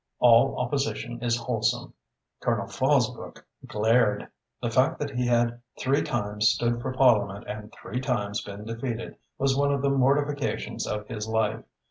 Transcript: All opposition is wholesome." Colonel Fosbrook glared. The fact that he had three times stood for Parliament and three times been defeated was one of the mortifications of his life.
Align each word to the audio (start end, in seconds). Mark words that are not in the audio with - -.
All 0.17 0.57
opposition 0.59 1.21
is 1.23 1.37
wholesome." 1.37 1.93
Colonel 2.39 2.65
Fosbrook 2.65 3.45
glared. 3.67 4.27
The 4.59 4.71
fact 4.71 4.97
that 4.97 5.11
he 5.11 5.27
had 5.27 5.61
three 5.77 6.01
times 6.01 6.47
stood 6.49 6.81
for 6.81 6.91
Parliament 6.91 7.45
and 7.47 7.71
three 7.71 7.99
times 8.01 8.41
been 8.41 8.65
defeated 8.65 9.15
was 9.37 9.55
one 9.55 9.71
of 9.71 9.83
the 9.83 9.91
mortifications 9.91 10.87
of 10.87 11.07
his 11.07 11.27
life. 11.27 11.63